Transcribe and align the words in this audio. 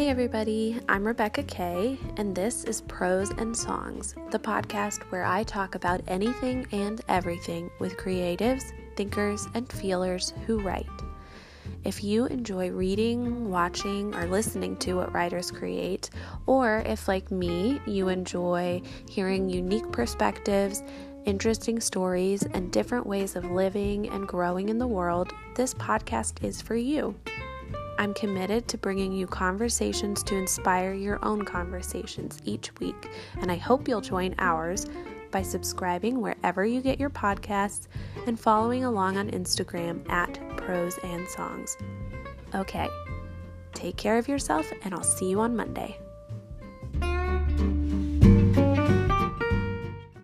Hey, 0.00 0.08
everybody, 0.08 0.80
I'm 0.88 1.06
Rebecca 1.06 1.42
Kay, 1.42 1.98
and 2.16 2.34
this 2.34 2.64
is 2.64 2.80
Prose 2.80 3.28
and 3.36 3.54
Songs, 3.54 4.14
the 4.30 4.38
podcast 4.38 5.02
where 5.10 5.26
I 5.26 5.42
talk 5.42 5.74
about 5.74 6.00
anything 6.08 6.66
and 6.72 7.02
everything 7.06 7.70
with 7.80 7.98
creatives, 7.98 8.62
thinkers, 8.96 9.46
and 9.52 9.70
feelers 9.70 10.32
who 10.46 10.62
write. 10.62 10.88
If 11.84 12.02
you 12.02 12.24
enjoy 12.24 12.70
reading, 12.70 13.50
watching, 13.50 14.14
or 14.14 14.26
listening 14.26 14.78
to 14.78 14.94
what 14.94 15.12
writers 15.12 15.50
create, 15.50 16.08
or 16.46 16.82
if, 16.86 17.06
like 17.06 17.30
me, 17.30 17.78
you 17.86 18.08
enjoy 18.08 18.80
hearing 19.06 19.50
unique 19.50 19.92
perspectives, 19.92 20.82
interesting 21.26 21.78
stories, 21.78 22.42
and 22.54 22.72
different 22.72 23.06
ways 23.06 23.36
of 23.36 23.50
living 23.50 24.08
and 24.08 24.26
growing 24.26 24.70
in 24.70 24.78
the 24.78 24.86
world, 24.86 25.30
this 25.56 25.74
podcast 25.74 26.42
is 26.42 26.62
for 26.62 26.74
you. 26.74 27.14
I'm 28.00 28.14
committed 28.14 28.66
to 28.68 28.78
bringing 28.78 29.12
you 29.12 29.26
conversations 29.26 30.22
to 30.22 30.34
inspire 30.34 30.94
your 30.94 31.22
own 31.22 31.44
conversations 31.44 32.38
each 32.46 32.74
week, 32.80 33.10
and 33.42 33.52
I 33.52 33.56
hope 33.56 33.86
you'll 33.86 34.00
join 34.00 34.34
ours 34.38 34.86
by 35.30 35.42
subscribing 35.42 36.18
wherever 36.18 36.64
you 36.64 36.80
get 36.80 36.98
your 36.98 37.10
podcasts 37.10 37.88
and 38.26 38.40
following 38.40 38.84
along 38.84 39.18
on 39.18 39.30
Instagram 39.32 40.10
at 40.10 40.40
Prose 40.56 40.98
and 41.04 41.28
Songs. 41.28 41.76
Okay, 42.54 42.88
take 43.74 43.98
care 43.98 44.16
of 44.16 44.28
yourself, 44.28 44.72
and 44.82 44.94
I'll 44.94 45.02
see 45.02 45.28
you 45.28 45.38
on 45.40 45.54
Monday. 45.54 45.98